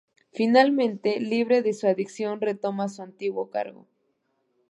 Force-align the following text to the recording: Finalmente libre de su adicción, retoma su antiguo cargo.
Finalmente 0.33 1.19
libre 1.19 1.61
de 1.61 1.73
su 1.73 1.85
adicción, 1.85 2.41
retoma 2.41 2.89
su 2.89 3.03
antiguo 3.03 3.51
cargo. 3.51 3.85